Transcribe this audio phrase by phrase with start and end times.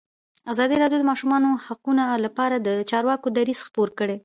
[0.51, 4.17] ازادي راډیو د د ماشومانو حقونه لپاره د چارواکو دریځ خپور کړی.